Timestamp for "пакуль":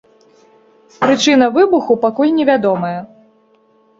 2.05-2.33